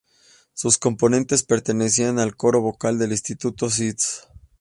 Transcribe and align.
Sus 0.55 0.79
componentes 0.79 1.43
pertenecían 1.43 2.17
al 2.17 2.35
coro 2.35 2.59
vocal 2.59 2.97
del 2.97 3.11
instituto 3.11 3.67
"St. 3.67 4.03